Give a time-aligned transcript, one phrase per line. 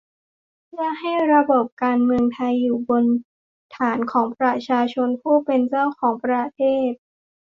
[0.67, 3.03] เพื่อให้ระบบการเมืองไทยอยู่บน
[3.75, 6.89] ฐานของประชาชนผู้เป็นเจ้าของประเทศ